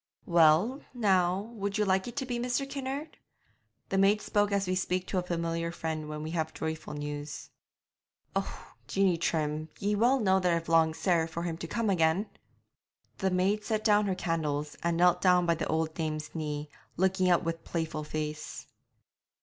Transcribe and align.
'Well, 0.25 0.81
now, 0.95 1.51
would 1.53 1.77
you 1.77 1.85
like 1.85 2.07
it 2.07 2.15
to 2.15 2.25
be 2.25 2.39
Mr. 2.39 2.67
Kinnaird?' 2.67 3.19
The 3.89 3.99
maid 3.99 4.19
spoke 4.19 4.51
as 4.51 4.65
we 4.65 4.73
speak 4.73 5.05
to 5.05 5.19
a 5.19 5.21
familiar 5.21 5.71
friend 5.71 6.09
when 6.09 6.23
we 6.23 6.31
have 6.31 6.55
joyful 6.55 6.95
news. 6.95 7.51
'Oh, 8.35 8.73
Jeanie 8.87 9.19
Trim, 9.19 9.69
ye 9.79 9.93
know 9.93 10.17
well 10.17 10.39
that 10.39 10.51
I've 10.55 10.67
longed 10.69 10.95
sair 10.95 11.27
for 11.27 11.43
him 11.43 11.55
to 11.57 11.67
come 11.67 11.91
again!' 11.91 12.27
The 13.19 13.29
maid 13.29 13.63
set 13.63 13.83
down 13.83 14.07
her 14.07 14.15
candles, 14.15 14.75
and 14.81 14.97
knelt 14.97 15.21
down 15.21 15.45
by 15.45 15.53
the 15.53 15.67
old 15.67 15.93
dame's 15.93 16.33
knee, 16.33 16.67
looking 16.97 17.29
up 17.29 17.43
with 17.43 17.63
playful 17.63 18.03
face. 18.03 18.65